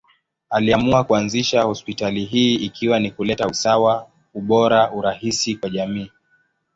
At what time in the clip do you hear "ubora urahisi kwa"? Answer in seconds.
4.33-5.69